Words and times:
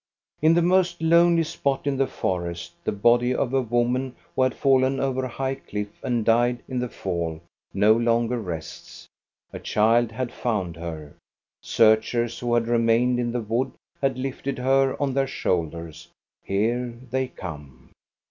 In 0.41 0.55
the 0.55 0.63
most 0.63 0.99
lonely 0.99 1.43
spot 1.43 1.85
in 1.85 1.95
the 1.97 2.07
forest 2.07 2.73
the 2.83 2.91
body 2.91 3.35
of 3.35 3.53
a 3.53 3.61
woman, 3.61 4.15
who 4.35 4.41
had 4.41 4.55
fallen 4.55 4.99
over 4.99 5.23
a 5.23 5.27
high 5.29 5.53
cliff 5.53 6.03
and 6.03 6.25
died 6.25 6.63
in 6.67 6.79
the 6.79 6.89
fall, 6.89 7.39
no 7.71 7.93
longer 7.93 8.39
rests. 8.41 9.05
A 9.53 9.59
child 9.59 10.11
had 10.11 10.33
found 10.33 10.75
her. 10.75 11.13
Searchers 11.61 12.39
who 12.39 12.55
had 12.55 12.65
remained 12.67 13.19
in 13.19 13.31
the 13.31 13.41
wood 13.41 13.73
had 14.01 14.17
lifted 14.17 14.57
her 14.57 14.99
on 14.99 15.13
their 15.13 15.27
shoulders. 15.27 16.07
Here 16.43 16.97
they 17.11 17.27
come. 17.27 17.91